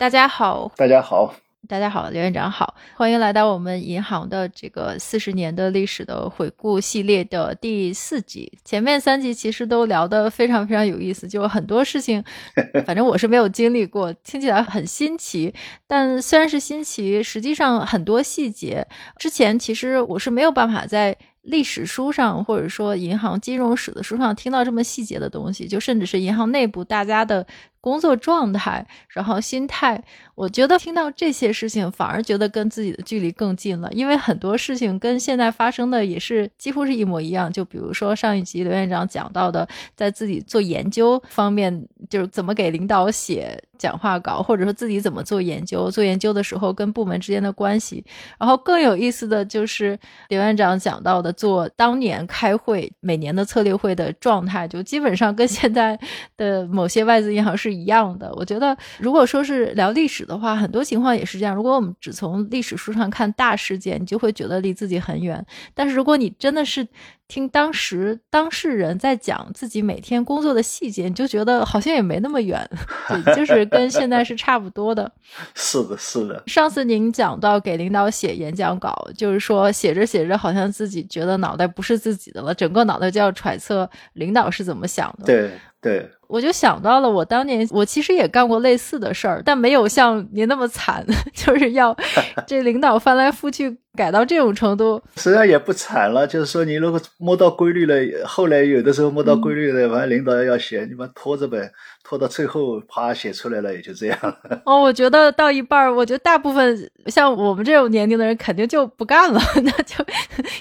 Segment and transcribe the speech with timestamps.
[0.00, 1.34] 大家好，大家好，
[1.68, 8.50] 大家好，刘院长好，欢迎来到我们银行的这个四十年的历史的回顾系列的第四集。
[8.64, 12.24] 前面三集其实都聊得非常非常有意思，就很多事情，
[12.86, 15.52] 反正我是没有经历过，听起来很新奇。
[15.86, 18.88] 但虽然是新奇，实际上很多细节
[19.18, 21.14] 之前其实我是没有办法在。
[21.42, 27.46] 历史书上，或者说银行金融史的书上，听到这么细节的东西，就甚至是银行内部大家的
[27.80, 30.02] 工作状态，然后心态，
[30.34, 37.52] 我觉得听到这些事情，反而觉得跟自己的距离更近了，因为很多事情跟现在发生的也是几乎是一模一样。
[37.52, 39.66] 就比如说上一集刘院长讲到的，
[39.96, 48.04] 在自己做研究方面，就是怎么给领导写讲话稿，或者说自己怎么做研究，做研究的时候跟部门之间的关系。
[48.38, 51.30] 然后更有意思的就是刘院长讲到的。
[51.40, 55.98] 做当年开会每年的策略会的状态，就基本上跟现在
[56.36, 58.32] 的某些外资银行是一样的。
[58.34, 61.54] 我觉得，如果说是聊历史的话，很多情况也是这样。
[61.54, 65.44] 如果我们只从历史书上看大事件，你就会觉得离自己很远。
[65.74, 66.86] 但是如果你真的是
[67.28, 72.68] 听当时当事人在讲自己每天工作的细节，你就觉得好像也没那么远，
[73.36, 75.10] 就是跟现在是差不多的。
[75.54, 76.42] 是的，是的。
[76.46, 85.26] 上次您讲到给领导写演讲稿，就是说写着写着，好像自己觉得脑袋不是自己的了，整个脑袋就要揣测领导是怎么想的。
[85.26, 86.10] 对对。
[86.28, 91.96] 我就想到了，我当年我其实也干过类似的事儿，但没有像您那么惨， 就是要
[92.46, 95.02] 这领导翻来覆去改到这种程度。
[95.16, 101.72] 实际上也不惨了，就是说你如果摸到规律了，后来有的时候摸到规律了，反正领导要写，你们拖着呗，
[102.10, 104.62] 拖到最后啪写出来了，也就这样了。
[104.66, 110.04] 哦，我觉得到一半儿，我觉得大部分像我们这种年龄的人肯定就不干了， 那就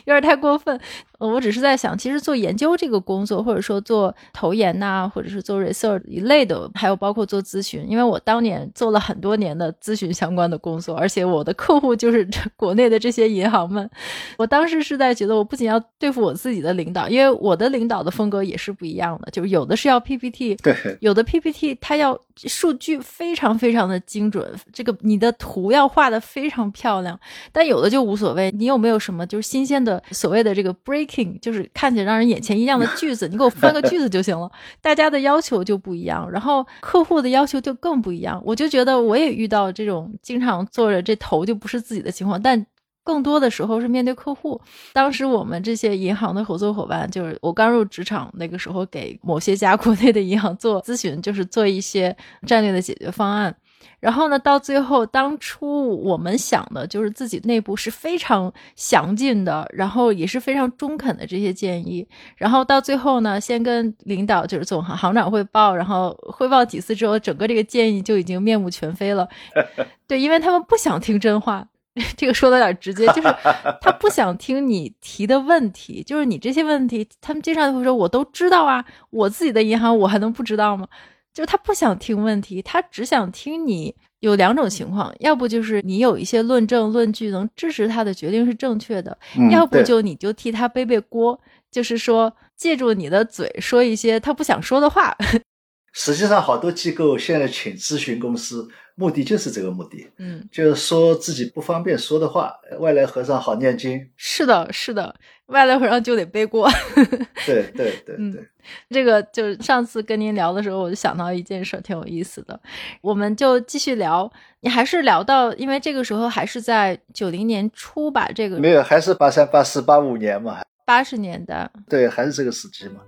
[0.05, 0.79] 有点太过分。
[1.17, 5.59] 我只是在想，其实做研究这个工作，或者说做投研呐，或者是做。
[5.59, 13.89] research 一类的，还有包括做咨询，因为我当年做了很多年的咨询相关的工作，而且我的客户就是国内的这些银行们。
[14.37, 27.19] 我当时是在觉得，我不仅要对付我自己的领导，因为我的领导的风格也是不一样的，就是有的是要 PPT，对，有的 PPT 它要数据非常非常的精准，这个你的图要画的非常漂亮，
[27.51, 28.51] 但有的就无所谓。
[28.51, 34.51] 你有没有什么就是新鲜的所谓的这个 breaking，就是看起来让人眼前一亮的句子，你给我翻个句子就行了。
[34.81, 35.59] 大家的要求。
[35.69, 38.41] 就不一样，然后客户的要求就更不一样。
[38.43, 42.65] 我就觉得我也遇到这种经常做着这头就不是自己的情况，但
[43.09, 44.61] 更多的时候是面对客户。
[44.93, 52.15] 当时我们这些银行的合作伙伴，就是我刚入职场那个时候，给某些家国内的银行做咨询，就是做一些
[52.45, 53.55] 战略的解决方案。
[53.99, 62.07] 然后呢，到最后，当初我们想的就是自己内部是非常详尽的，然后也是非常中肯的这些建议。
[62.37, 69.27] 然后到最后呢，先跟领导就是总行行长汇报，然后汇报几次之后，整个这个建议就已经面目全非了。
[70.07, 71.67] 对，因为他们不想听真话，
[72.17, 73.35] 这个说的有点直接，就是
[73.81, 80.87] 他不想听你提的问题，就是你这些问题，他们经常会说我都知道啊，我自己的银行我还能不知道吗？
[81.33, 89.17] 就是他不想听问题，他只想听你有两种情况，要不就是你有一些论证论据能支持他的决定是正确的，
[89.51, 91.39] 要不就你就替他背背锅，
[91.71, 95.15] 就是说借助你的嘴说一些他不想说的话。
[95.93, 98.67] 实际上，好多机构现在请咨询公司。
[98.99, 104.05] 目的就是这个目的，嗯，就是说自己不方便说的话，外来和尚好念经。
[104.17, 105.15] 是的，是的，
[105.45, 106.69] 外来和尚就得背锅。
[107.47, 108.45] 对对对对，
[108.89, 112.59] 这个就是上次跟您聊的时候，我就想到一件事，挺有意思的。
[112.99, 118.29] 我们就继续聊，你还是聊到，因为这个时候还是在九零年初吧？
[118.35, 120.61] 这个没有，还是八三八四八五年嘛？
[120.85, 122.99] 八十年代，对，还是这个时期嘛。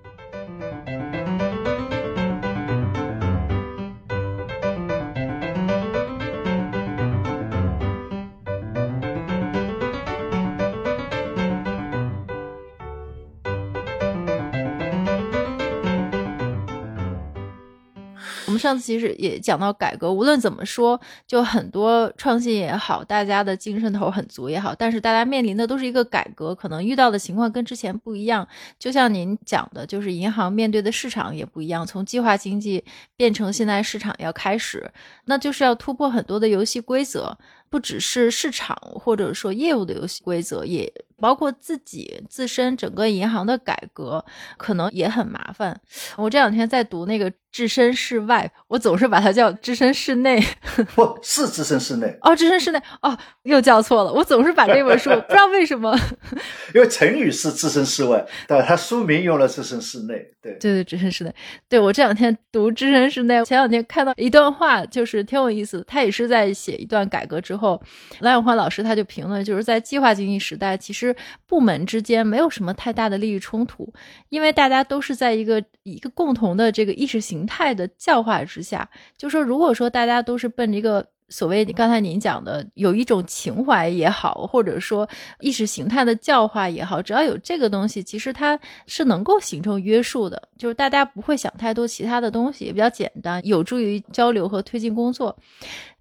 [18.62, 28.48] 上次其实也讲到改革，无论怎么说，就很多创新也好，大家的精神头很足也好，但是大家面临的都是一个改革，可能遇到的情况跟之前不一样。
[28.78, 32.86] 就像您讲的，就是银行面对的市场也不一样，从计划经济
[33.18, 34.92] 变成现在市场要开始，
[35.26, 37.38] 那就是要突破很多的游戏规则，
[37.70, 44.26] 不只是市场或者说业务的游戏规则，也包括自己自身整个银行的改革，
[44.58, 45.80] 可能也很麻烦。
[46.18, 47.32] 我这两天在读那个。
[47.52, 50.42] 置身事外，我总是把它叫置身事内。
[50.96, 54.14] 不是置身事内哦，置身事内哦，又叫错了。
[54.14, 55.94] 我总是把这本书不知道为什么，
[56.74, 60.16] 因为成语是置身事外，对它书名用了置身事内。
[60.42, 61.36] 对对对，置身事内。
[61.68, 65.84] 对我这两天读置身事内，前两天看到一段话，就是挺有意思。
[65.86, 67.82] 他也是在写一段改革之后，
[68.20, 71.11] 蓝永欢老师他就评论，就是在计划经济时代，其实
[71.46, 73.94] 部门之间没有什么太大的利益冲突，
[74.30, 77.46] 因为大家都是在一个一个共同的这个意识形。
[77.52, 95.36] 态的教化之下，就说如果说大家都是奔着一个所谓刚才您讲的有一种情怀也好，或者说意识形态的教化也好，只要有这个东西，其实它是能够形成约束的，就是大家不会想太多其他的东西，也比较简单，有助于交流和推进工作。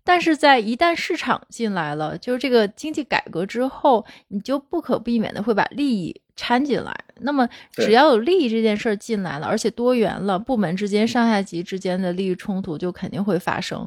[0.02, 6.20] 但是在一旦市场进来了，就是这个经济改革之后，你就不可避免的会把利益。
[6.40, 13.86] 掺进来，那么只要有利益这件事儿进来了，而且多元了，部门之间、上下级之间的利益冲突就肯定会发生。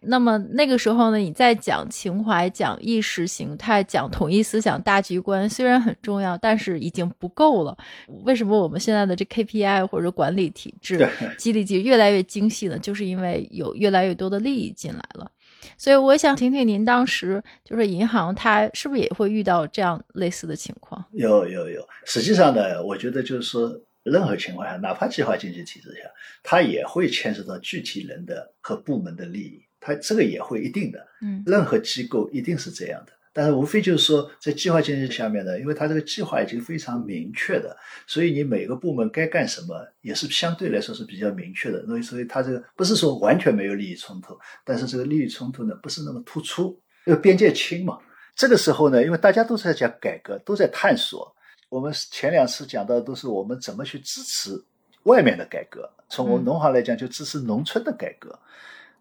[0.00, 7.78] 那么那个时候呢，你再讲情怀、讲意识形态、讲统一思想、大局观，虽然很重要，但是已经不够了。
[8.24, 11.08] 为什么我们现在的这 KPI 或者管理体制、
[11.38, 12.76] 激励机制越来越精细呢？
[12.80, 15.30] 就是因为有越来越多的利益进来了。
[15.76, 21.04] 所以我想听听您当时就是银行，它是不是也会遇到这样类似的情况？
[21.12, 26.08] 有有有，实际上呢，我觉得就是说，任何情况下，哪怕计划经济体制下，
[26.42, 31.06] 它也会牵涉到具体人的和部门的利益，它这个也会一定的。
[31.20, 33.12] 嗯，任何机构一定是这样的。
[33.32, 37.76] 但是无非就是说，在计划经济下面呢，因为它这个计划已经非常明确的，
[38.06, 41.84] 所以你每个部门该干什么也是相对来说是比较明确的。
[41.86, 47.98] 所以，所以它这个不是说完全没有利益冲突，但是这个利益冲突呢不是那么突出，因为边界清嘛。
[48.34, 51.34] 这个时候呢，因为大家都在讲改革，都在探索。
[51.68, 54.62] 我们前两次讲到的都是我们怎么去支持
[55.04, 58.38] 外面的改革，从我们农行来讲就支持农村的改革，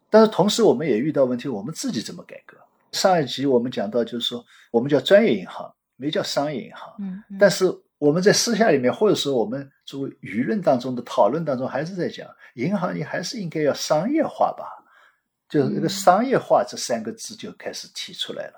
[0.09, 2.57] 但是同时我们也遇到问题，我们自己怎么改革？
[2.91, 6.93] 上一集我们讲到，就是说我们叫专业银行，没叫商业银行。
[6.99, 7.65] 嗯，但是
[7.97, 14.65] 我们在私下里面，或者说我们作为舆论当中的讨论当中，还是在讲，银行你还是应该要商业化吧？
[15.47, 18.53] 就是那个商业化这三个字就开始提出来了。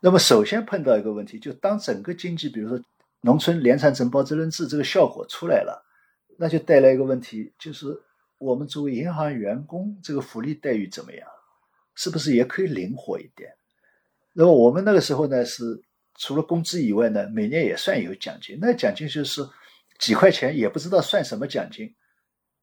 [0.00, 2.78] 那么首先碰到一个问题，就当整个经济，比如说
[3.22, 5.84] 农村联产承包责任制这个效果出来了，
[6.38, 7.86] 那就带来一个问题，就是
[8.38, 11.26] 我们作为银行员工，这个福利待遇怎么样？
[11.94, 13.50] 是不是也可以灵活一点？
[14.36, 15.80] 那么我们那个时候呢，是
[16.18, 18.58] 除了工资以外呢，每年也算有奖金。
[18.60, 19.40] 那奖金就是
[20.00, 21.94] 几块钱，也不知道算什么奖金，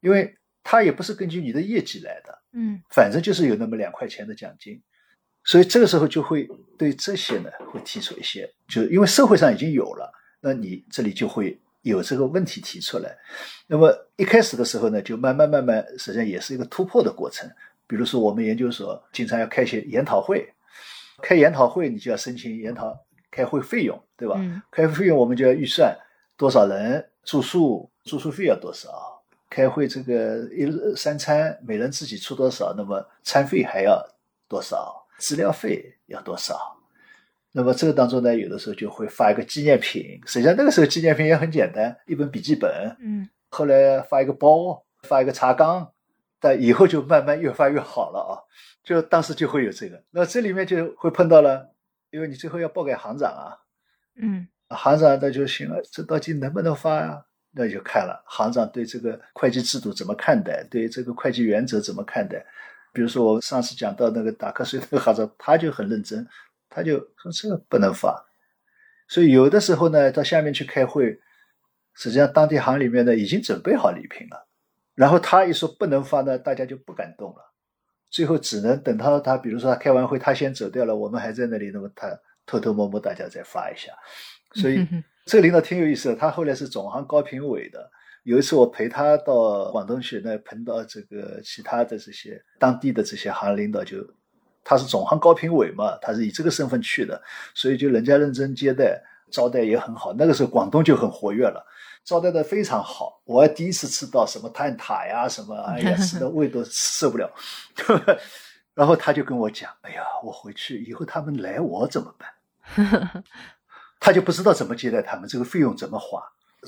[0.02, 4.82] 因为它也不是根据你的业绩来的，嗯，反正就是有那么两块钱的奖金。
[5.46, 6.48] 所以这个时候就会
[6.78, 13.18] 对这些呢，会提出一些，就因为社会上已经有了，那你这里就会有这个问题提出来。
[13.66, 17.50] 那么一开始的时候呢，就慢慢慢慢，实际上也是一个突破的过程。
[17.88, 20.54] 比如说我们研究所经常要开些研讨会。
[21.22, 22.98] 开研讨会，你就要申请研讨
[23.30, 24.40] 开会费用，对吧？
[24.72, 25.98] 开会费用我们就要预算
[26.38, 28.90] 多少人住宿，住宿费要多少？
[29.50, 32.74] 开会这个一日三餐每人自己出多少？
[32.78, 34.02] 那么餐费还要
[34.48, 35.06] 多少？
[35.20, 36.78] 资料费要多少？
[37.52, 40.20] 那么这个当中呢，有的时候就会发一个纪念品。
[40.26, 42.96] 实际上那个时候纪念品也很简单，一本笔记本。
[43.00, 43.28] 嗯。
[43.50, 45.92] 后来发一个包，发一个茶缸，
[46.42, 48.34] 但以后就慢慢越发越好了啊。
[48.84, 51.74] 就当时就会有这个，那这里面就会碰到了，
[52.10, 53.56] 因为你最后要报给行长啊，
[54.16, 57.24] 嗯，行长那就行了，这到底能不能发呀？
[57.54, 62.44] 那就看了行长对这个会计制度怎么看待，对这个会计原则怎么看待。
[62.94, 66.28] 比如说我上次讲到那个打瞌睡那个行长，他就很认真，
[66.70, 68.26] 他就说这个不能发。
[69.08, 71.20] 所以有的时候呢，到下面去开会，
[71.94, 74.48] 实际上当地行里面呢已经准备好礼品了，
[74.96, 77.52] 然后他一说不能发呢，大家就不敢动了。
[78.10, 82.10] 最后只能等他，他比如说他开完会，他先走掉了，我们还在那里，那么他
[82.46, 83.94] 偷偷摸摸大家再发一下。
[84.56, 84.86] 所以
[85.26, 87.90] 这个领导挺有意思的，他后来是总行高评委的。
[88.24, 93.98] 有一次我陪他到广东去，那碰到这个其他的这些当地的这些行领导，就
[94.64, 97.20] 他是总行高评委嘛，他是以这个身份去的，
[97.56, 100.14] 所以就人家认真接待，招待也很好。
[100.14, 101.66] 那个时候广东就很活跃了。
[102.04, 107.32] 招待的非常好，我还第一次吃到什么蛋挞呀，什么，哎呀，吃的 胃都受不了。
[108.74, 113.24] 然后他就跟我讲：“哎呀，我回去以后他们来我怎么办？”
[114.00, 116.24] 他就不知道怎么接待他们，这个费用怎么花。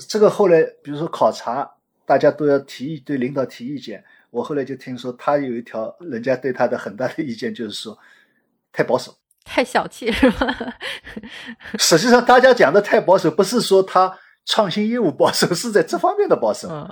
[0.08, 1.68] 这个后来，比如说考察，
[2.04, 4.04] 大家都要提对领导提意见。
[4.30, 7.98] 我后来就听说他有一条，人家对他的很大的意见就是说，
[8.72, 9.14] 太保守。
[9.44, 10.46] 太小气是吧？
[11.78, 16.68] 实际上，大家讲的太保守，不是说他创新业务保守，是在这方面的保守。
[16.70, 16.88] 嗯。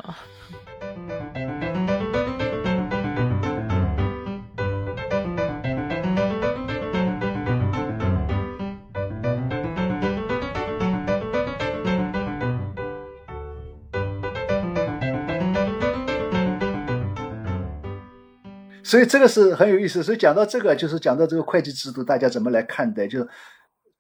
[18.85, 20.03] 所以这个是很有意思。
[20.03, 23.07] 所以讲到这个，就是讲到这个会计制度，大家怎么来看待？
[23.07, 23.29] 就是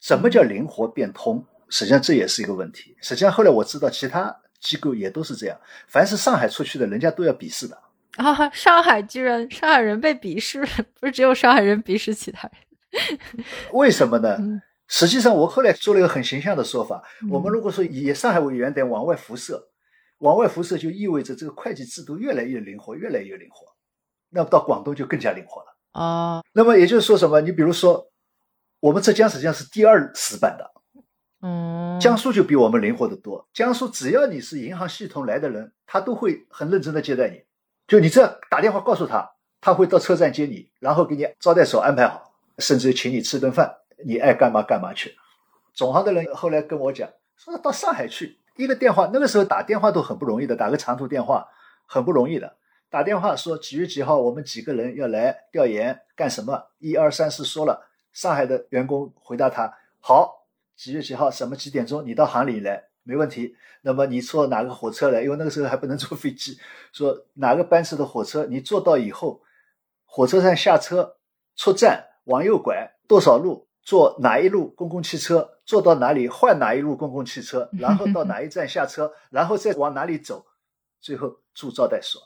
[0.00, 1.46] 什么叫灵活变通？
[1.72, 2.94] 实际上这也是一个问题。
[3.00, 5.58] 实际上后来我知道，其他机构也都是这样。
[5.88, 7.76] 凡是上海出去的，人家都要鄙视的
[8.16, 8.50] 啊！
[8.50, 10.60] 上海居然上海人被鄙视，
[11.00, 13.46] 不是只有上海人鄙视其他人？
[13.72, 14.36] 为什么呢？
[14.86, 19.70] 实际上我后来做了一个很形象的说法：我们如果说以上海为原点往外辐射，
[20.18, 23.66] 往外辐射就意味着这个会计制度越来越灵活，越来越灵活。
[24.28, 26.42] 那么到广东就更加灵活了啊。
[26.52, 27.40] 那么也就是说什么？
[27.40, 28.06] 你比如说，
[28.80, 30.71] 我们浙江实际上是第二死板的，
[31.42, 33.48] 嗯，江苏就比我们灵活得多。
[33.52, 37.42] 江苏只要你是银行系统来的人，他都会很认真的接待你。
[37.88, 45.16] 就你只要打电话告诉他，他会到车站接你，然后给你招待所安排好，甚至请你吃顿饭，你爱干嘛干嘛去。
[45.74, 51.48] 总行的人后来跟我讲，说到上海去，一个电话，那个时候打电话都很不容易的，打个长途电话
[51.86, 52.56] 很不容易的。
[52.88, 56.68] 打电话说几月几号我们几个人要来调研干什么？
[56.78, 60.41] 一二三四说了，上海的员工回答他好，
[60.82, 63.54] 几月几号什么几点钟你到行里来没问题。
[63.82, 65.22] 那么你坐哪个火车来？
[65.22, 66.58] 因为那个时候还不能 坐飞机，
[66.92, 69.40] 说哪个班次的火车你坐到以后，
[70.04, 71.18] 火车站下车
[71.54, 80.44] 出站往右拐多少路坐哪一路公共汽车坐到哪里换哪一路公共汽车，然后到哪一站下车，然后再往哪里走，
[81.00, 82.20] 最后住招待所。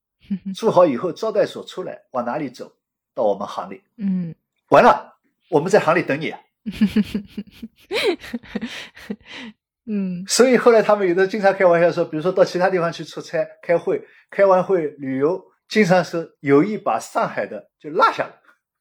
[0.56, 2.72] 住好以后，招待所出来往哪里走？
[3.14, 3.82] 到我们行里。
[3.96, 4.34] 嗯，
[4.68, 5.18] 完了，
[5.50, 6.34] 我们在行里等你。
[9.86, 18.34] 嗯，所以后来他们有的经常开玩笑说，比如说到其他地方去出差、开会，开完会旅游，经常是有意把上海的就落下了。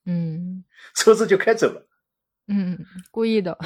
[0.06, 0.64] 嗯，
[0.96, 1.88] 车子就开走了。
[2.48, 2.78] 嗯，
[3.12, 3.58] 故意的。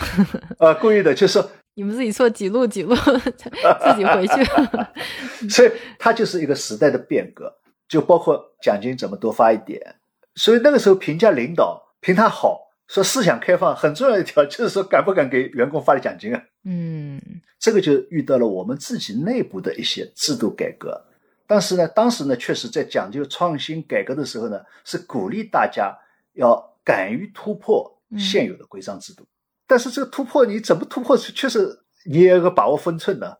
[0.60, 5.50] 呃，故意的，就是说 你们自己错几路几路，自己回去。
[5.50, 7.60] 所以它就是一个时代的变革。
[7.86, 9.98] 就包括奖金怎么多发一点，
[10.34, 16.43] 所以那个时候评价领导评他好，说思想开放很重要一条就是说敢不敢给员工发奖金啊？
[16.65, 17.19] 嗯，
[17.57, 21.01] 这个就遇到了我们自己内部的一些制度改革。
[21.47, 25.93] 但是呢，当时呢，确实在讲究创新改革的时候呢，是鼓励大家
[26.33, 29.25] 要敢于突破现有的规章制度。
[29.67, 33.39] 但是这个突破你怎么突破，确实你也要个把握分寸的。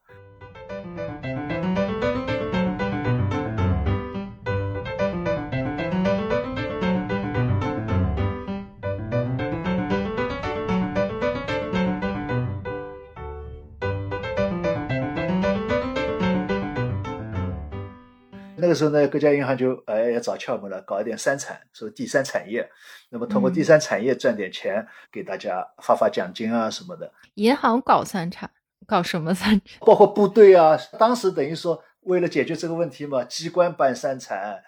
[18.64, 22.66] 那个时候呢，各家银行就哎要找窍门了，搞一点三产，说第三产业，
[23.10, 27.12] 那么通过第三产业赚点钱，给大家发发奖金啊什么的。
[27.34, 28.50] 银行搞三产，
[28.88, 29.80] 搞什么三产？
[29.82, 34.64] 包括部队啊，当时等于说为了解决这个问题嘛，机关办三产。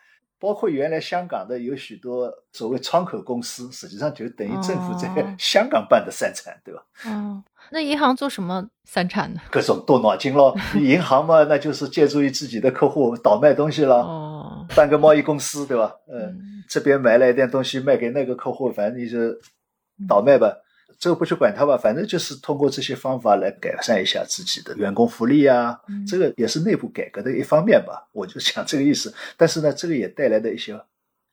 [0.45, 5.09] 包括原来香港的有许多所谓窗口公司，实际上就等于政府在
[5.39, 6.83] 香港办的三产，对吧？
[7.07, 9.41] 嗯，那银行做什么三产呢？
[9.49, 10.55] 各种动脑筋咯。
[10.79, 15.91] 银行嘛，那就是借助于自己的客户倒卖东西了，哦，办个贸易公司，对吧？
[16.07, 19.17] 嗯，这边买了一点东西卖给那个客户，反正你就
[20.07, 20.55] 倒卖吧。
[20.97, 28.07] 这个不去管它吧，反正就是通过这些方法来改善一下自己的员工福利啊，这个也是内部改革的一方面吧。
[28.11, 29.13] 我就讲这个意思。
[29.37, 30.73] 但是呢，这个也带来的一些，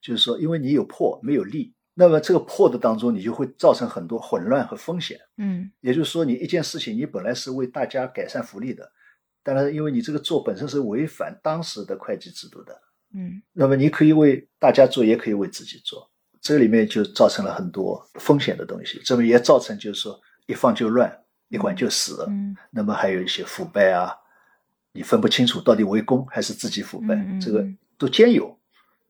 [0.01, 5.19] 就是说，因为你有破没有利，那么这个破的当中，你就会造成很多混乱和风险。
[5.37, 8.91] 嗯，也就是说，你一件事情，你本来是为大家改善福利的，
[9.43, 12.81] 但是，因为你这个做本身是违反当时的会计制度的。
[13.15, 16.09] 嗯，那么你可以为大家做，也可以为自己做。
[16.43, 21.09] 这里面就造成了很多风险的东西，这么也造成就是说一放就乱，
[21.47, 22.25] 一管就死。
[22.27, 24.13] 嗯，那么还有一些腐败啊，
[24.91, 27.65] 你分不清楚到底为公还是自己腐败，这个
[27.97, 28.59] 都兼有。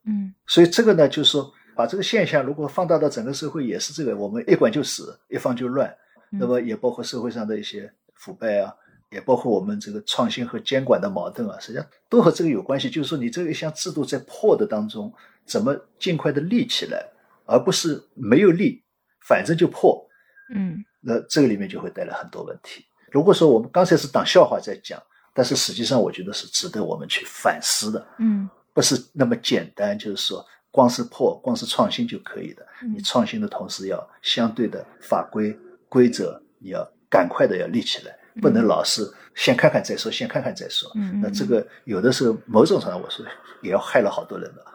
[0.06, 5.92] 嗯，所以这个呢，就是说把这个现象如果放大到整个社会，也是这个，我们一管就死，一放就乱。
[6.30, 8.72] 那么也包括社会上的一些腐败啊，
[9.10, 12.92] 也包括我们这个创新和监管的矛盾啊，实际上都和这个有关系。
[12.92, 15.12] 就是说你这一项制度在破的当中，
[15.48, 17.04] 怎么尽快的立起来？
[17.46, 18.84] 而不是没有利，
[19.28, 20.06] 反正就破，
[20.54, 22.86] 嗯，那这个里面就会带来很多问题。
[23.12, 25.02] 如果说我们刚才是当笑话在讲，
[25.34, 32.66] 但是实际上我觉得是值得我们去反思的，嗯，不是那么简单，就是说光是破，光是创新就可以的。
[32.82, 35.58] 嗯你创新的同时，要相对的法规
[35.88, 40.92] 规则，你要赶快的要立起来，不能老是先看看再说，先看看再说。
[40.96, 43.26] 嗯嗯那这个有的时候某种程度上，我说
[43.62, 44.66] 也要害了好多人的。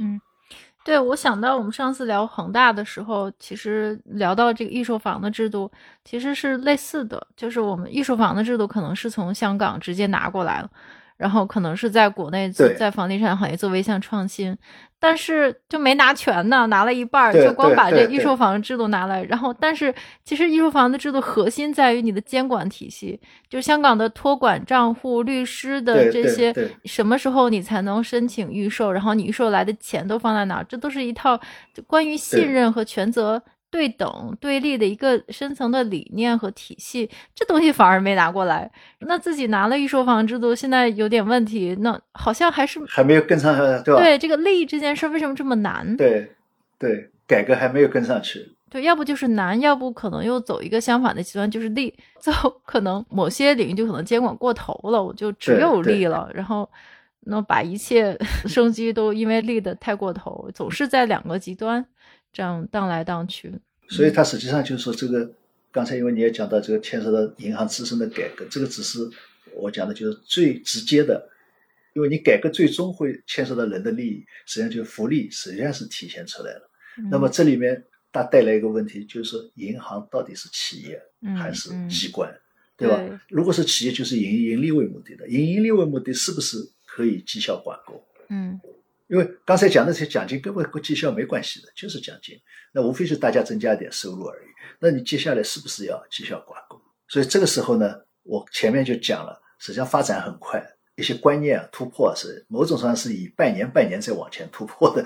[0.00, 0.20] 嗯，
[0.84, 5.70] 对，我想到我们上次聊恒大的时候，其实聊到这个预售房的制度，
[6.04, 10.70] 其实是类似的，就是我们预售房的制度可能是从香港直接拿过来了，
[11.16, 14.56] 然后可能是在国内对在房地产行业作为一项创新，
[14.98, 19.94] 但是就没拿全呢，拿了一半儿，就光把这预售房制度拿来，然后但是
[20.24, 26.52] 其实预售房的制度核心在于你的监管体系，就香港的托管账户、律师的这些
[26.84, 28.90] 什么时候你才能申请预售？
[28.90, 30.64] 然后你预售来的钱都放在哪儿？
[30.68, 31.38] 这都是一套
[31.72, 33.40] 就关于信任和权责
[33.74, 37.10] 对等对立的一个深层的理念和体系。
[37.34, 43.52] 这东西反而没拿过来，那自己拿了预售房制度，现在有点问题，那好像还是还没有跟上，
[43.82, 44.00] 对吧？
[44.00, 45.96] 对这个利益这件事为什么这么难？
[45.96, 46.30] 对
[46.78, 48.52] 对，改革还没有跟上去。
[48.70, 51.92] 对，要不就是难，要不可能又走一个相反的极端，就是利。
[52.22, 56.70] 最后可能某些领域就可能监管过头了，我就只有利了，然后
[57.22, 58.16] 那把一切
[58.46, 61.84] 生机都因为利的太过头，总是在两个极端
[62.34, 63.50] 这样荡来荡去。
[63.88, 65.30] 所以它实际上就是说，这个
[65.70, 68.98] 刚才因为你也讲到这个牵涉到银行自身的改革，这个只是
[69.54, 71.30] 我讲的就是最直接的，
[71.94, 76.70] 因为你改革最终会牵涉到人的利益，实际上就是福利，实际上是体现出来了。
[77.10, 82.32] 那么嗯这里面它带来一个问题，就是说银行到底是企业嗯还是嗯机关，
[82.76, 83.18] 对吧对？
[83.28, 88.02] 如果是企业，就是以盈利为目的的，以盈利为目的是不是可以绩效挂钩？
[88.28, 88.58] 嗯
[89.08, 92.40] 因为刚才讲的这些奖金根本跟绩效没关系的，就是奖金，
[92.72, 94.46] 那无非是大家增加一点收入而已。
[94.80, 96.80] 那你接下来是不是要绩效挂钩？
[97.08, 100.64] 所以这个时候呢，我前面就讲了，实际上发展很快，
[100.96, 105.04] 一些观念啊突破是某种上是以半年半年再往前突破的。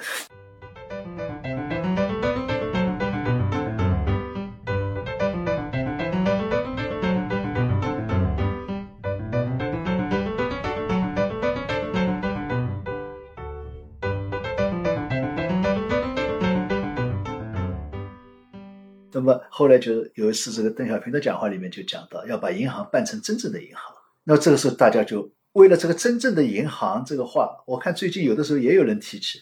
[19.28, 23.94] 么后来就有一次，这个邓小平的讲话里面就讲到，要把银行办成真正的银行。
[24.24, 29.38] 那这个时候大家就为了这个真正的银行这个话，我看最近有的时候也有人提起，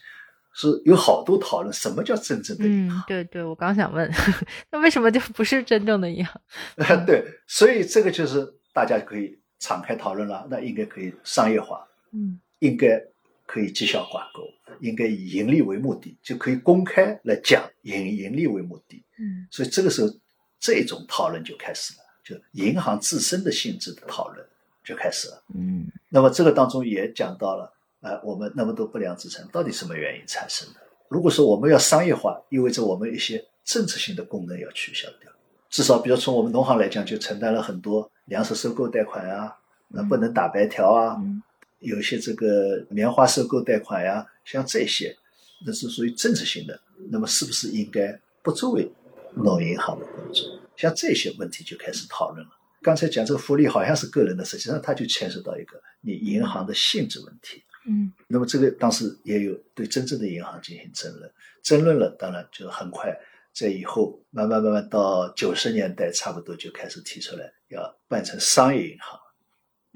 [0.54, 4.10] 是有好多讨论，什么叫真正的银行？，嗯对对，我刚想问，
[4.70, 6.40] 那为什么就不是真正的银行？
[7.06, 10.46] 对，所以这个就是大家可以敞开讨论了。
[10.50, 13.02] 那应该可以商业化，嗯应该
[13.46, 14.42] 可以绩效挂钩，
[14.80, 19.02] 应该以盈利为目的，就可以公开来讲以盈利为目的。
[19.18, 20.12] 嗯所以这个时候，
[20.60, 24.46] 这种讨论就开始了，就银行自身的性质的讨论
[24.84, 25.42] 就开始了。
[25.54, 30.80] 嗯那么这个当中也讲到了，呃，我们那么多不良资产到底什么原因产生的？
[31.08, 35.30] 如果说我们要商业化，意味着我们一些政策性的功能要取消掉。
[35.70, 39.56] 至少，比如从我们农行来讲，就承担了很多粮食收购贷款啊，
[39.88, 41.42] 那不能打白条啊，嗯
[41.86, 45.16] 有一些这个棉花收购贷款呀，像这些，
[45.64, 46.78] 那是属于政策性的。
[47.10, 48.90] 那么是不是应该不作为
[49.34, 50.44] 农银行的工作？
[50.76, 52.50] 像这些问题就开始讨论了。
[52.82, 57.62] 刚才讲这个福利好像是个人的，实际上它就牵涉到一个你银行的性质问题。
[57.88, 61.30] 嗯那么这个当时也有对真正的银行进行争论，
[61.62, 63.16] 争论了，当然就很快
[63.52, 69.18] 在以后慢慢慢慢到九十年代，差不多就开始提出来要办成商业银行。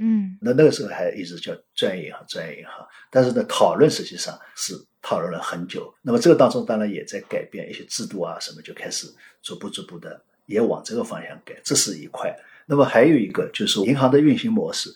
[0.03, 2.87] 嗯那那个时候还一直叫专业银行，专业银行。
[3.11, 5.93] 但是呢，讨论实际上是讨论了很久。
[6.01, 9.07] 那么这个当中当然也在改变一些制度啊，什么就开始
[9.43, 12.35] 逐步逐步的也往这个方向改，这是一块。
[12.65, 14.91] 那么还有一个就是银行的运行模式，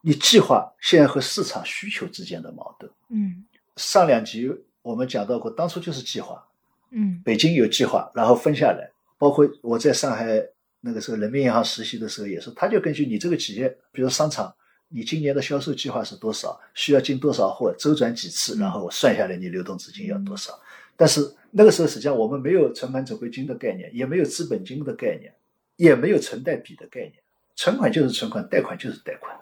[0.00, 2.90] 你计划现在和市场需求之间的矛盾。
[3.10, 3.44] 嗯
[3.76, 4.50] 上两集
[4.82, 6.44] 我们讲到过，当初就是计划，
[6.90, 8.90] 嗯北京有计划，然后分下来。
[9.18, 10.40] 包括我在上海
[10.80, 14.54] 那个时候人民银行实习的时候也是，他就根据你这个企业，比如商场，
[14.88, 20.58] 你今年的销售计划是多少，需要进多少货，周转几次，嗯然后我算下来你流动资金要多少。
[20.96, 25.32] 但是那个时候实际上我们没有存款准备金的概念，也没有资本金的概念，
[25.76, 27.14] 也没有存贷比的概念。
[27.56, 29.36] 存款就是存款，贷款就是贷款。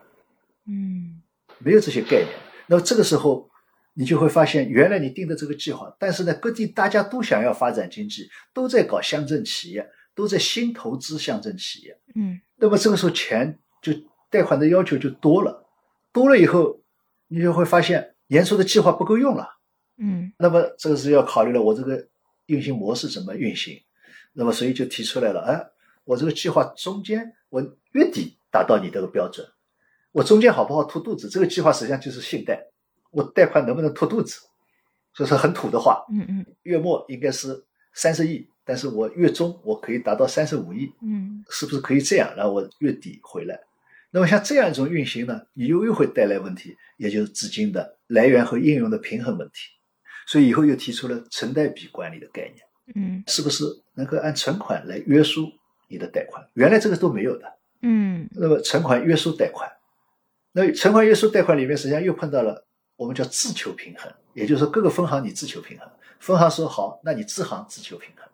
[0.67, 1.21] 嗯
[1.59, 2.29] 没有这些概念。
[2.67, 3.49] 那么这个时候，
[3.95, 11.97] 你就会发现，原来你定的这个计划，但是呢，各地大家都想要发展经济，都在搞乡镇企业，都在新投资乡镇企业。
[12.17, 13.93] 嗯那么这个时候，钱就
[14.31, 15.69] 贷款的要求就多了，
[16.11, 16.81] 多了以后，
[17.29, 19.47] 你就会发现年初的计划不够用了。
[19.99, 22.09] 嗯那么这个是要考虑了我这个
[22.47, 23.81] 运行模式怎么运行，
[24.33, 25.65] 那么所以就提出来了，哎，
[26.05, 29.47] 我这个计划中间我月底达到你这个标准，
[30.13, 31.29] 我中间好不好拖肚子？
[31.29, 32.67] 这个计划实际上就是信贷，
[33.11, 34.41] 我贷款能不能拖肚子？
[35.15, 36.05] 就是很土的话。
[36.11, 42.35] 嗯嗯月末应该是三十亿，但是我月中我可以达到三十五亿，嗯是不是可以这样？
[42.37, 43.59] 然后我月底回来。
[44.11, 49.71] 那么像这样一种运行呢，你又又会带来问题，也就是资金的来源和应用的平衡问题。
[50.27, 52.57] 所以以后又提出了存贷比管理的概念，
[52.97, 55.49] 嗯是不是能够按存款来约束
[55.89, 56.45] 你的贷款？
[56.55, 57.53] 原来这个都没有的。
[57.83, 59.71] 嗯那么存款约束贷款，
[60.51, 68.26] 那存款约束贷款里面实际上又碰到了我们叫自求平衡，也就是说各个分行你自求平衡，分行说好，那你支行自求平衡。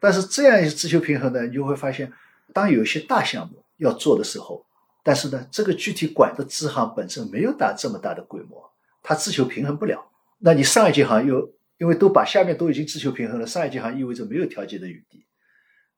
[0.00, 2.12] 但是这样一自求平衡呢，你就会发现，
[2.52, 4.64] 当有一些大项目要做的时候，
[5.02, 8.70] 但是呢，这个具体管的支行本身没有大这么大的规模，
[9.02, 10.10] 它自求平衡不了。
[10.38, 15.24] 那你上一级行又因为都把下面都已经自求平衡了，上一级行意味着没有调节的余地，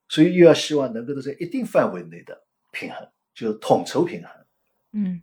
[0.09, 2.41] 所以又要希望能够在一定范围内的
[2.73, 4.31] 平衡，就是统筹平衡。
[4.93, 5.23] 嗯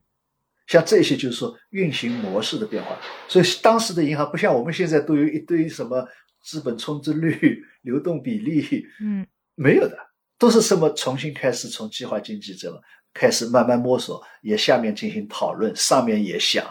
[0.68, 6.08] 像这些就是说运行模式的变化，所以当时的银行不像我们现在都有一堆什么
[6.46, 9.98] 资本充值率、 流动比例，嗯没有的，
[10.38, 12.80] 都是什么重新开始从计划经济这么
[13.14, 16.64] 开始慢慢摸索，也下面进行讨论，上面也想，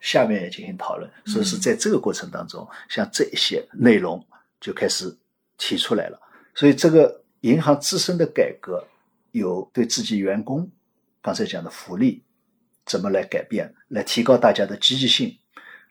[0.00, 4.24] 下面也进行讨论，所以是在这个过程当中，像这一些内容
[4.60, 5.14] 就开始
[5.58, 6.18] 提出来了。
[6.54, 8.82] 所以这个银行自身的改革，
[9.32, 10.70] 有对自己员工
[11.20, 12.22] 刚才讲的福利
[12.86, 15.36] 怎么来改变，来提高大家的积极性，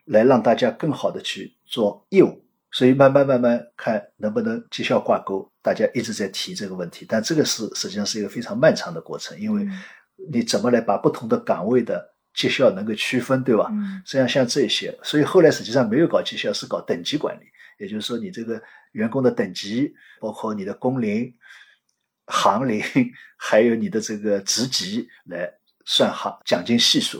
[0.05, 2.41] 来让大家更好的去做业务。
[2.71, 9.79] 所以慢慢慢慢看能不能绩效挂钩，大家一直在提这个问题，但这个是实际上是一个非常漫长的过程，因为嗯
[10.31, 13.67] 你怎么来把不同的岗位的绩效能够区分，对吧？
[13.71, 17.45] 嗯这样像这些，所以后来实际上没有搞绩效，是搞等级管理，
[17.79, 21.33] 也就是说你这个员工的等级，包括你的工龄、
[22.25, 22.83] 行龄，
[23.37, 25.49] 还有你的这个职级来
[25.85, 27.19] 算行奖金系数，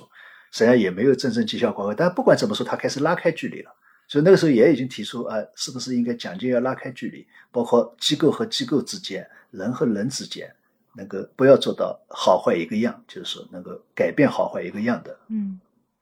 [0.52, 1.94] 实际上也没有真正绩效挂钩。
[1.94, 3.72] 但不管怎么说，他开始拉开距离了。
[4.08, 10.50] 所以那个时候也已经提出啊，是不是应该讲究要拉开距离，包括机构和机构之间、人和人之间，
[10.96, 15.60] 能够不要做到好坏一个样，就是说能够改变好坏一个样的嗯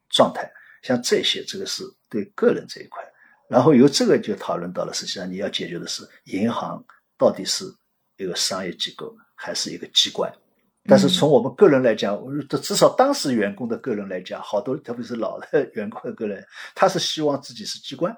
[0.10, 0.52] 状态。
[0.84, 3.04] 像这些，这个是对个人这一块。
[3.48, 6.84] 然后由这个就讨论到了，实际上你要解决的是银行
[7.18, 7.65] 到底是
[8.18, 10.32] 一个商业机构还是一个机关。
[10.88, 16.45] 但是从我们个人来讲，我至少当时员工的个人来讲，好多特别是老的 员工的个人，
[16.76, 18.15] 他是希望自己是机关，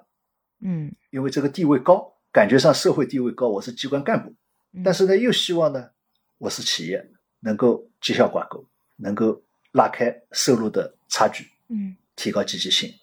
[0.61, 4.33] 嗯因为这个地位高，感觉上社会地位高，我是机关干部。
[4.73, 5.89] 嗯，但是呢，又希望呢，
[6.37, 8.65] 我是企业，能够绩效挂钩，
[8.97, 12.93] 能够拉开收入的差距，嗯提高积极性，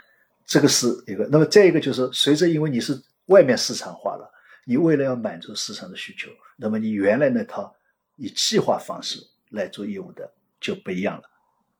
[0.44, 1.27] 这个是一个。
[1.31, 4.31] 那么再一个就是，随着因为你是外面市场化了，
[4.66, 7.74] 你为了要满足市场的需求，那么你原来那套
[8.16, 9.18] 以计划方式
[9.55, 11.23] 来做业务的就不一样了。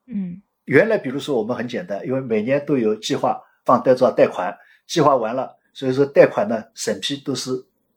[0.07, 4.57] 嗯原来比如说我们很简单，因为每年都有计划放贷做贷款，
[4.87, 7.51] 计划完了，所以说贷款呢审批都是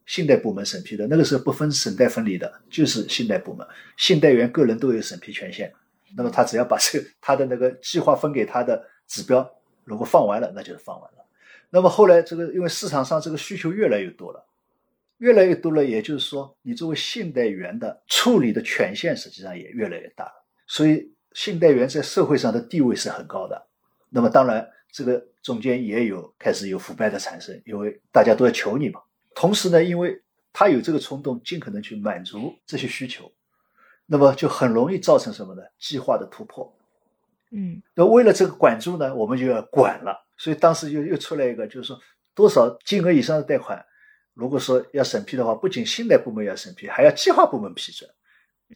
[0.05, 3.65] 信贷部门审批的，那个时候不分省贷分离的，就是信贷部门，
[3.97, 5.73] 信贷员个人都有审批权限。
[6.15, 9.47] 那么他只要把这个他的那个计划分给他的指标，
[9.83, 11.25] 如果放完了，那就是放完了。
[11.71, 14.45] 那么后来这个因为市场上这个需求越来越多了，
[15.19, 23.67] 越来越多了，也就是说你作为信贷员的处理的权限实际上也越来越大了，所以信贷员在社会上的地位是很高的。
[24.09, 28.99] 那么当然，这个中间也有开始有腐败的产生，因为大家都要求你嘛。
[29.35, 30.19] 同时呢，因为
[30.51, 33.31] 他有这个冲动，尽可能去满足这些需求，
[34.07, 35.61] 那么就很容易造成什么呢？
[35.77, 36.75] 计划的突破。
[37.51, 40.25] 嗯那为了这个管住呢，我们就要管了。
[40.37, 41.99] 所以当时又又出来一个，就是说
[42.33, 43.85] 多少金额以上的贷款，
[44.33, 48.09] 如果说要审批的话，不仅信贷部门要审批，还要计划部门批准，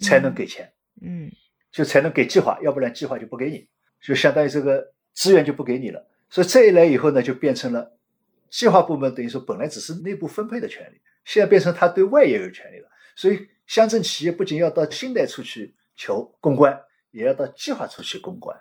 [0.02, 1.32] 才能给钱，嗯
[1.72, 3.68] 就才能给计划，要不然计划就不给你，
[4.02, 6.06] 就相当于这个资源就不给你了。
[6.30, 7.98] 所以这一来以后呢，就变成了
[8.50, 12.90] 计划部门等于说本来只是内部分配的权利，现在变成他对外也有权利了。
[13.16, 16.80] 所以乡镇企业不仅要到信贷处去求公关，
[17.12, 18.56] 也要到计划处去公关。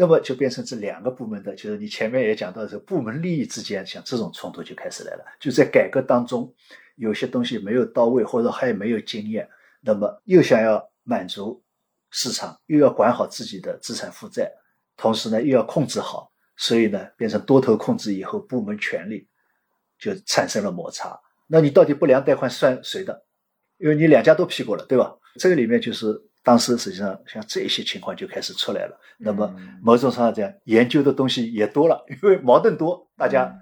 [0.00, 5.24] 那么就变成这两个部门的，就是你前面也讲到的，部门利益之间，像这种冲突就开始来了。
[5.40, 6.54] 就在改革当中，
[6.94, 9.48] 有些东西没有到位，或者还没有经验，
[9.80, 11.60] 那么又想要满足
[12.12, 14.48] 市场，又要管好自己的资产负债，
[14.96, 19.26] 同时呢又要控制好，所以呢变成多头控制以后，部门权力
[19.98, 21.18] 就产生了摩擦。
[21.48, 23.24] 那你到底不良贷款算谁的？
[23.78, 25.12] 因为你两家都批过了，对吧？
[25.40, 26.06] 这个里面就是
[26.42, 28.98] 当时实际上像这些情况就开始出来了。
[29.18, 33.52] 那么嗯某种上讲，研究的东西也多了，因为矛盾多，大家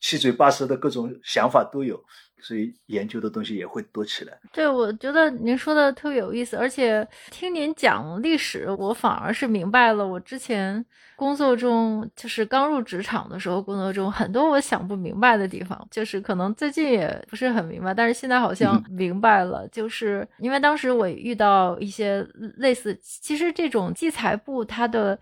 [0.00, 2.02] 七嘴八舌的各种想法都有，
[2.40, 4.38] 所以研究的东西也会多起来。
[4.52, 10.84] 对，我觉得您说的特别有意思，而且听您讲历史，我反而是明白了我之前
[11.16, 25.18] 工作中，就是刚入职场的时候，工作中很多我想不明白的地方，就是可能最近也不是很明白，但是现在好像明白了，就是因为当时我遇到一些类似，其实这种计财部它的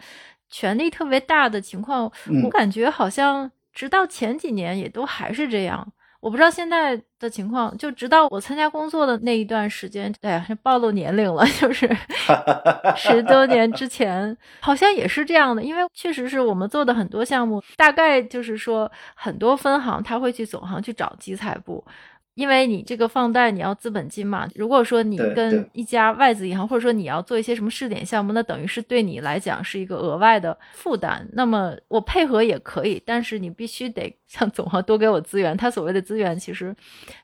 [0.51, 2.11] 权力特别大的情况，
[2.45, 3.51] 我感觉好像。
[3.77, 5.87] 直到前几年也都还是这样，
[6.21, 7.77] 我不知道现在的情况。
[7.77, 11.89] 就直到我参加工作的那一段时间，哎呀，暴露年龄了， 就是
[12.97, 15.63] 十多年之前，好像也是这样的。
[15.63, 21.85] 因为确实是我们做的很多项目，大概就是说很多分行他会去总行去找集采部。
[22.37, 31.27] 因为你这个放贷你要资本金嘛，如果说你跟一家外资银行，或者说你要做一些什么试点项目，那等于是对你来讲是一个额外的负担。
[31.33, 35.57] 那么我配合也可以，但是你必须得向总行多给我资源。
[35.57, 36.77] 他所谓的资源，其实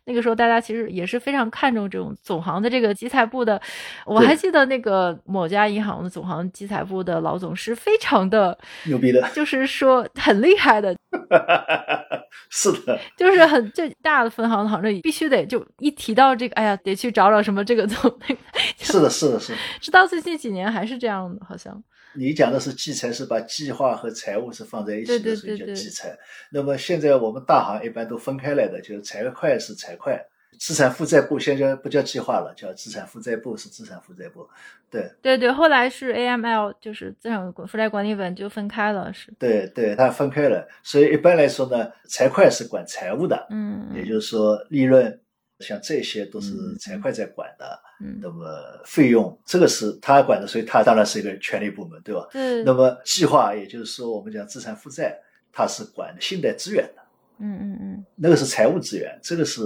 [0.07, 3.61] 那个时候大家其实也是非常看重这种总行的这个集财部的。
[4.07, 10.96] 我还记得那个某家银行的总行集财部的老总是非常的 牛逼的，就是说很厉害的。
[12.48, 18.40] 是的，就是很最大的分行行长必须得就一提到这个，哎呀，得去找找什么这个总那个。
[18.78, 19.52] 是的，是的，是。
[19.80, 21.82] 直到最近几年还是这样的，好像。
[22.14, 26.16] 你讲的是计财，是把计划和财务是放在一起的，所以叫计财。
[26.50, 30.18] 那么现在我们大行一般都分开来的，就是财会是财会。
[30.58, 34.48] 资产负债部现在不叫计划了，叫资产负债部是资产负债部，
[34.88, 39.32] 对对对，后来是 AML，就是资产负债管理本就分开了，是。
[39.38, 45.18] 对对，它分开了，所以一般来说呢，财会是管财务的，嗯，也就是说利润
[45.58, 48.46] 像这些都是财会在管的，嗯，那么
[48.84, 52.28] 费用这个是他管的，所以他当然是一个权力部门，对吧？
[52.30, 52.62] 对。
[52.62, 55.18] 那么计划，也就是说我们讲资产负债，
[55.52, 57.02] 它是管信贷资源的，
[57.40, 59.62] 嗯嗯嗯，那个是财务资源，这个是。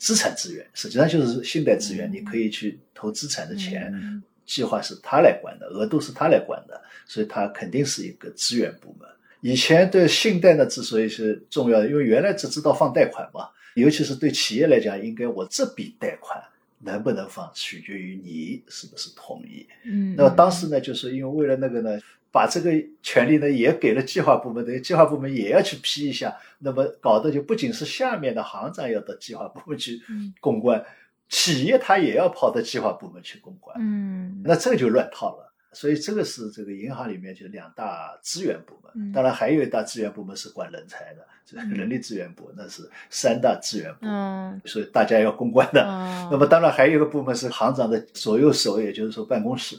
[0.00, 3.92] 资产资源实际上就是信贷资源，你可以去投资产的钱，
[4.46, 9.06] 计划是他来管的，额度是他来管的，所以他肯定是一个资源部门。
[9.42, 16.42] 以前对信贷呢，之所以是重要的，因为原来只知道放贷款嘛，尤其是对企业来讲，应该我这笔贷款
[16.78, 19.66] 能不能放，取决于你是不是同意。
[19.84, 22.00] 嗯，那么当时呢，就是因为为了那个呢。
[22.32, 22.70] 把这个
[23.02, 30.00] 权利呢也给了计划部门，等于计划部门也要去批一下，那么搞得就不仅是下面的行长要到计划部门去
[30.40, 30.84] 公关，
[31.28, 35.52] 企业他也要跑到计划部门去公关，嗯，那这个就乱套了。
[35.72, 45.84] 所以这个是这个银行里面就两大资源部门，当然还有一大资源部门是管人才的，这人力资源部那是三大资源部，嗯，所以大家要公关的。
[46.30, 49.76] 那么当然还有一个部门是行长的左右手，也就是说办公室。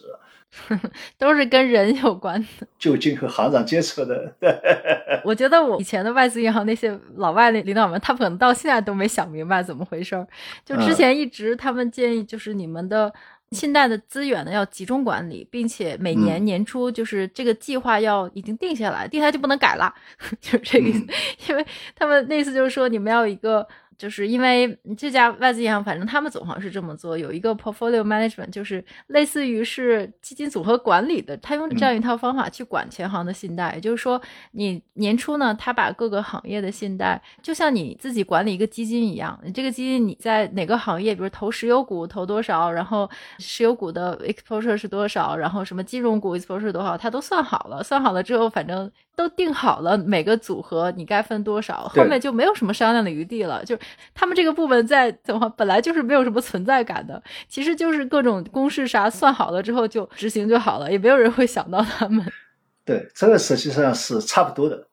[1.17, 4.35] 都是跟人有关的，就近和行长接触的。
[5.23, 10.27] 我觉得我以前的外资银行那些老外的领导们，他们可能到现在都没想明白怎么回事儿。
[10.65, 13.13] 就之前一直他们建议，就是你们的
[13.51, 19.93] 信贷的资源呢要集中管理，并且每年年初就是这个计划要已经定下来，定下来就不能改了，
[20.41, 21.05] 就是这个意思。
[21.47, 23.67] 因为他们那次就是说，你们要有一个。
[24.01, 33.75] 就是因为这家外资银行，反正他们总行是这么做，有一个 portfolio management，就是类似于是基金组合管理的，他用这样一套方法去管全行的信贷。
[33.75, 34.19] 也就是说，
[34.53, 47.83] 你年初呢，他把各个行业的信贷，就像你自己管理一个基金一样，你这个基金你在哪个行业，比如投石油股投多少，然后石油股的 exposure 是多少，然后什么金融股 exposure 多少，他都算好了。
[47.83, 53.77] 算好了之后，反正都定好了每个组合你该分多少，后面就没有什么商量的余地了，就。
[54.13, 62.25] 他们这个部门在怎么本来就是没有什么存在感的，其实就是各种公式啥算好了之后就执行就好了，也没有人会想到他们。
[62.85, 64.87] 对，这个实际上是差不多的，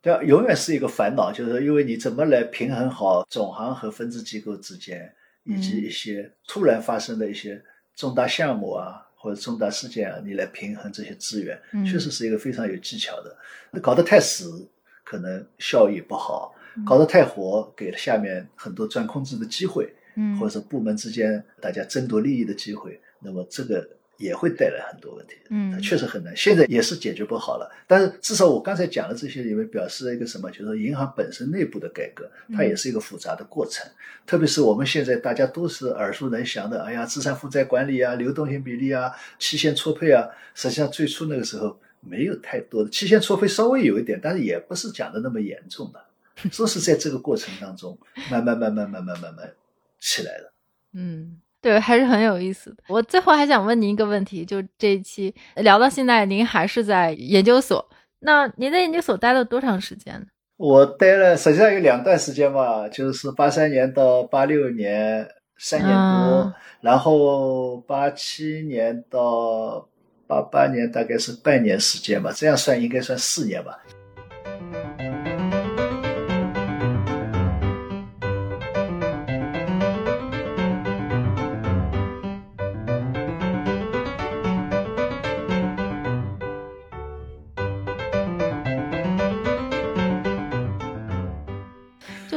[0.00, 5.12] 对，永远是一个烦恼，就是因为你怎么来平衡好总行和分支机构之间，
[5.44, 7.62] 以及一些突然发生的一些
[7.94, 13.34] 重大项目啊或者重大事件啊，你来平衡这些资源，确实是一个非常有技巧的。
[13.70, 14.68] 那搞得太死，
[15.02, 16.54] 可能效益不好。
[16.84, 27.70] 搞得太活，给了下面很多钻空子的机会，嗯，或者部门之间大家争夺利益的机会，那么这个也会带来很多问题，嗯，确实很难，现在也是解决不好了。
[27.86, 33.84] 但是至少我刚才讲的这些里面表示了一个什么，就是银行本身内部的改革，它也是一个复杂的过程。
[34.26, 46.04] 特别是我们现在大家都是耳熟能详的，哎呀，资产负债管理啊，流动性比例啊，期限错配啊，实际上最初那个时候没有太多的期限错配，稍微有一点，但是也不是讲的那么严重的。
[46.58, 47.96] 都是在这个过程当中，
[48.28, 49.54] 慢慢、慢慢、慢慢、慢慢
[50.00, 50.52] 起来的。
[50.92, 52.76] 嗯，对，还是很有意思的。
[52.88, 57.88] 我最后还想问您一个问题，就这一期聊到现在，您还是在研究所？
[58.18, 60.26] 那您在研究所待了多长时间呢？
[60.58, 69.88] 我待了实际上有两段时间吧，就是八三年到八六年三年多，啊然后八七年到
[70.26, 73.78] 八八年大概是半年时间吧，这样算应该算四年吧。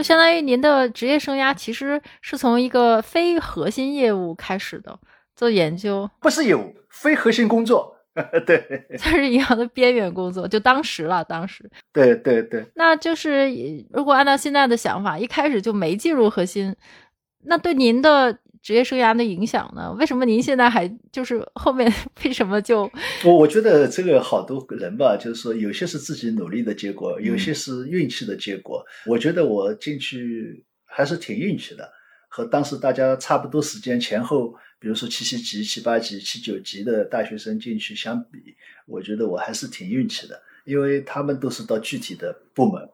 [0.07, 4.97] 相当于您的职业生涯其实是从一个非核心业务开始的，
[5.35, 7.93] 做研究，不是有非核心工作，
[8.47, 8.87] 对。
[8.97, 10.47] 算是银行的边缘工作。
[10.47, 13.51] 就当时了，当时，对对对，那就是
[13.91, 16.73] 如果按照现在的想法，一开始就没进入核心，
[17.43, 19.93] 那对您的职业生涯的影响呢？
[19.97, 21.89] 为什么您现在还就是后面
[22.25, 22.81] 为什么就
[23.23, 28.85] 我我觉得这个好多人吧，就是说有些是自己努力的结果，有嗯些是运气的结果。
[29.05, 31.89] 我觉得我进去还是挺运气的，
[32.27, 38.53] 和当时大家差不多时间前后，比如说七七级、七八级、七九级的大学生进去相比，
[38.85, 42.85] 我觉得我还是挺运气的，因为他们都是到具体的部门，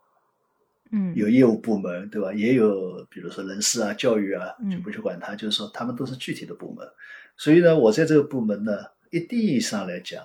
[0.96, 2.32] 嗯有业务部门，对吧？
[2.32, 6.88] 也有比如说人事啊、教育啊，嗯就不去管它，就是说他们都是具体的部门。
[7.36, 8.72] 所以呢，我在这个部门呢，
[9.10, 10.24] 一定意义上来讲，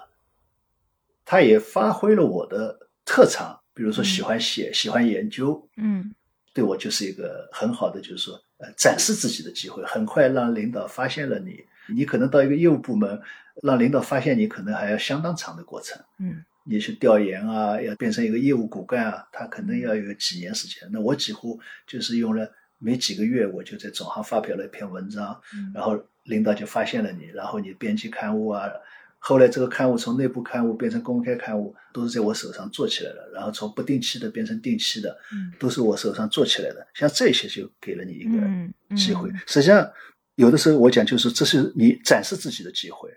[1.25, 6.15] 他也发挥了我的特长，比如说喜欢写、喜欢研究，嗯
[6.53, 11.65] 对我就是一个很好的，就是说呃展示自己的机会，很快让领导发现了你。
[11.91, 13.19] 你可能到一个业务部门，
[13.63, 15.99] 让领导发现你，可能还要相当长的过程。
[16.19, 20.89] 嗯你去调研啊，要变成一个业务骨干啊，他可能要有几年时间。
[20.93, 28.71] 那我几乎就是用了没几个月，我就在总行发表了一篇文章，嗯然后领导就发现了你，然后你编辑刊物啊，
[29.19, 36.87] 后来这个刊物从内部刊物变成公开刊物，都是在我手上做起来了，然后从不定期的变成定期的，嗯都是我手上做起来的。
[36.95, 39.31] 像这些就给了你一个嗯机会。
[39.31, 39.91] 嗯实际上，
[40.35, 43.11] 有的时候我讲就是这是你展示自己的机会。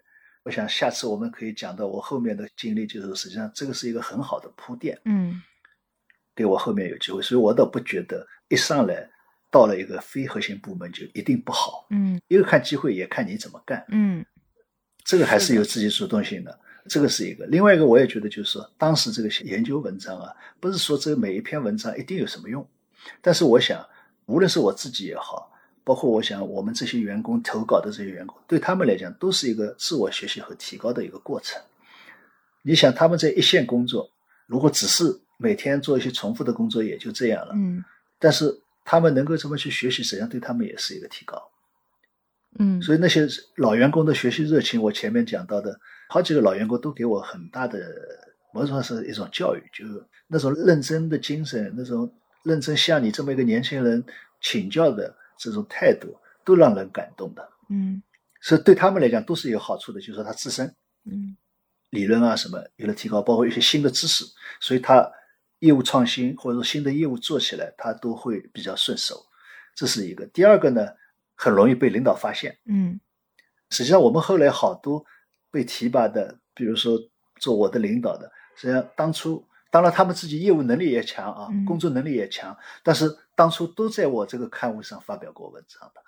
[0.43, 5.41] 我想下次我们可以讲到我后面的经历，就是实际上这个是一个很好的铺垫，嗯
[6.35, 7.21] 给我后面有机会。
[7.21, 9.09] 所以我倒不觉得一上来
[9.51, 13.85] 到了一个非核心部门就一定不好，嗯一个看机会，也看你怎么干。
[13.89, 14.25] 嗯
[15.03, 17.45] 这个还是有自己主动性的，这个是一个。
[17.47, 22.65] 另外一个，我也觉得就是说，当时这个研究文章啊，不是说这每一篇文章一定有什么用，
[23.19, 23.83] 但是我想，
[24.27, 25.50] 无论是我自己也好，
[25.83, 31.61] 包括我想我们这些员工投稿的这些员工，对他们来讲都是一个自我学习和提高的一个过程。
[32.63, 34.09] 你想，他们在一线工作，
[34.45, 35.03] 如果只是
[35.37, 37.53] 每天做一些重复的工作，也就这样了。
[37.55, 37.83] 嗯
[38.19, 41.41] 但是他们能够这么去学习，实际上对他们也是一个提高。
[42.59, 47.79] 嗯所以那些老员工的学习热情，我前面讲到的好几个老员工都给我很大的
[48.53, 52.13] 某种上是一种教育，就是那种认真的精神，那种
[52.43, 54.03] 认真向你这么一个年轻人
[54.39, 57.49] 请教的这种态度，都让人感动的。
[57.69, 58.01] 嗯
[58.39, 60.65] 所以对他们来讲都是有好处的，就是说他自身
[61.05, 61.35] 嗯
[61.91, 64.25] 理论啊什么有了提高，包括一些新的知识，
[64.59, 65.11] 所以他
[65.59, 69.25] 业务创新或者说新的业务做起来，他都会比较顺手。
[69.75, 70.25] 这是一个。
[70.27, 70.87] 第二个呢，
[71.35, 72.57] 很容易被领导发现。
[72.65, 72.99] 嗯
[73.69, 75.05] 实际上，我们后来好多
[75.49, 76.99] 被提拔的，比如说
[77.39, 86.01] 做我的领导的，实际上当初当然他们自己业务能力也强啊，嗯工作能力也强，但是当初都在我这个刊物上发表过文章的。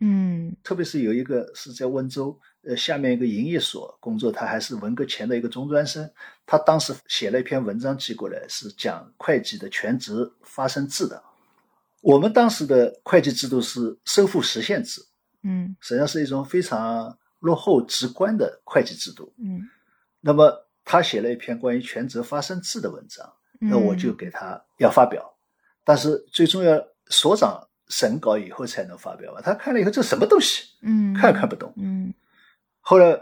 [0.00, 6.10] 嗯特别是有一个是在温州，呃，下面一个营业所工作，他还是文革前的一个中专生，
[6.46, 11.22] 他当时写了一篇文章寄过来，是讲会计的全职发生制的。
[12.00, 15.02] 我们当时的会计制度是收付实现制，
[15.42, 19.32] 嗯实际上是一种非常落后、直观的会计制度。
[19.38, 19.68] 嗯
[20.20, 25.32] 那么他写了一篇关于全责发生制的文章，嗯，那我就给他要发表，
[25.84, 29.40] 但是最终要所长审稿以后才能发表吧。
[29.42, 31.72] 他看了以后，这什么东西，嗯看也看不懂。
[31.76, 32.12] 嗯
[32.80, 33.18] 后来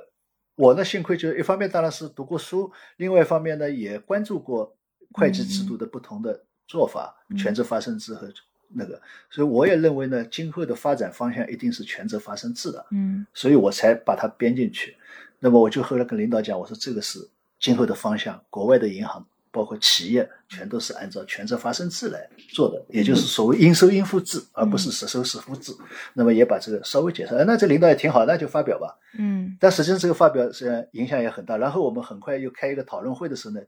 [0.55, 4.77] 我呢，幸亏就一方面当然是读过书，另外一方面呢也关注过
[5.13, 8.29] 会计制度的不同的做法，嗯全责发生制和
[8.73, 12.87] 那个，所以我也认为呢，今后的发展方向一定是全责发生制的。
[12.91, 14.97] 嗯所以我才把它编进去。
[15.41, 17.19] 那么我就后来跟领导讲，我说这个是
[17.61, 25.73] 今后的方向，国外的银行包括企业全都是按照权责发生制来做的，也就是所谓应收应付制，而不是实收实付制。
[26.15, 28.97] 那么也把这个稍微解释，哎那这领导也挺好，那就发表吧。
[29.19, 31.57] 嗯但实际上这个发表实际上影响也很大。
[31.57, 33.61] 然后我们很快又开一个讨论会的时候呢，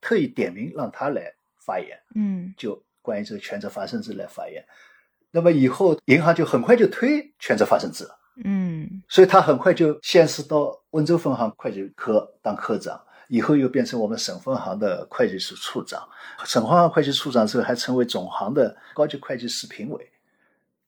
[0.00, 4.64] 特意点名让他来发言，嗯就关于这个权责发生制来发言。
[5.30, 8.18] 那么以后银行就很快就推权责发生制了。
[8.44, 16.08] 嗯所以他很快就先是到温州分行会计科当科长，以后又变成我们省分行的会计处处长，
[16.44, 20.10] 省分行会计处长之后还成为总行的高级会计师评委。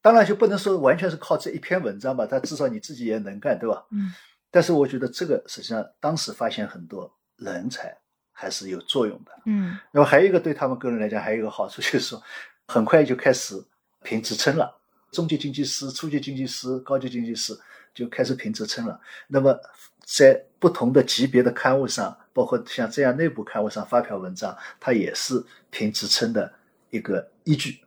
[0.00, 3.84] 当然就不能说完全是靠这一篇文章吧，他至少你自己也能干，对吧？
[3.90, 4.12] 嗯。
[4.50, 7.94] 但是我觉得这个实际上当时发现很多人才
[8.32, 9.32] 还是有作用的。
[9.46, 9.76] 嗯。
[9.90, 12.22] 然后还有一个对他们个人来讲还有一个好处就是说，
[12.68, 13.60] 很快就开始
[14.02, 14.72] 评职称了，
[15.10, 17.52] 中级经济师、初级经济师、高级经济师
[17.92, 18.98] 就开始评职称了。
[19.26, 19.58] 那么
[20.04, 26.48] 在不同的级别的刊物上，包括像这样内部刊物上发表文章，它也是评职称的
[26.90, 27.80] 一个依据。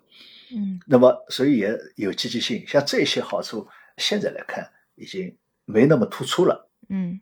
[0.54, 2.62] 嗯，那么所以也有积极性。
[2.68, 5.34] 像这些好处，现在来看已经
[5.64, 6.70] 没那么突出了。
[6.90, 7.18] 嗯，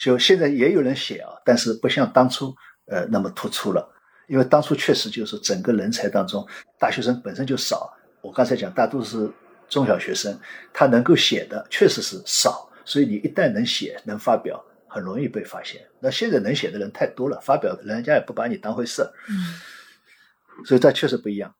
[0.00, 2.54] 就现在也有人写啊，但是不像当初
[2.86, 3.86] 呃那么突出了。
[4.26, 7.92] 因为当初确实就是整个人才当中，大学生本身就少。
[8.22, 9.30] 我刚才讲，大多是
[9.68, 10.34] 中小学生，
[10.72, 12.70] 他能够写的确实是少。
[12.86, 15.86] 所以你一旦能写能发表，很容易被发现。
[16.00, 19.12] 那现在能写的人太多了，发表人家也不把你当回事儿。
[19.28, 21.54] 嗯，所以这确实不一样。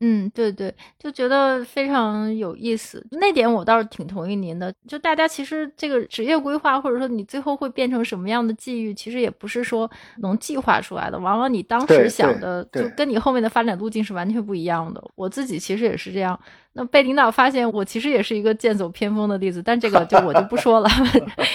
[0.00, 3.02] 嗯，对对，就觉得非常有意思。
[3.12, 4.72] 那点我倒是挺同意您的。
[4.86, 11.18] 就大家其实这个职业规划，或者说你最后会变成什么样的际遇，其实也不是说能计划出来的。
[11.18, 15.02] 往往你当时想的，就跟你后面的发展路径是完全不一样的。
[15.14, 16.38] 我自己其实也是这样。
[16.74, 19.62] 那被领导发现，我其实也是一个剑走偏锋的例子。
[19.62, 20.90] 但这个就我就不说了，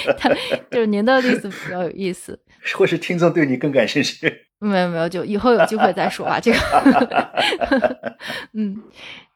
[0.71, 2.39] 就是您的例子比较有意思。
[2.75, 4.47] 或是听众对你更感兴趣。
[4.67, 6.39] 没有没有，就以后有机会再说吧。
[6.39, 8.17] 这个，
[8.53, 8.81] 嗯，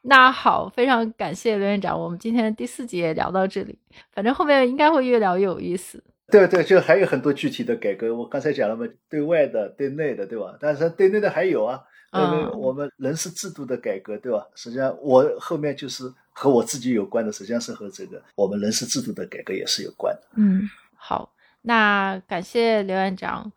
[0.02, 3.76] 那好，非常感谢刘院长，我们今天第四集也聊到这里，
[4.12, 6.02] 反正后面应该会越聊越有意思。
[6.30, 10.56] 对对，就还有很多具体的改革，我刚才讲了嘛，对外的、对内的，对吧？
[10.60, 11.80] 但是对内的还有啊，
[12.12, 14.46] 嗯，我们人事制度的改革，对吧？
[14.54, 20.22] 实际上我后面就是和我自己有关的，实际上是和这个我们人事制度的改革也是有关的。
[20.36, 20.62] 嗯，
[20.96, 21.32] 好。
[21.68, 23.50] 那感谢刘院长，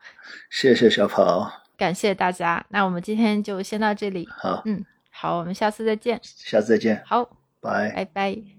[0.49, 1.47] 谢谢小跑，
[1.77, 2.65] 感谢大家。
[2.69, 4.27] 那我们今天就先到这里。
[4.31, 6.19] 好，嗯，好，我们下次再见。
[6.23, 7.03] 下次再见。
[7.05, 7.23] 好，
[7.61, 8.58] 拜拜拜。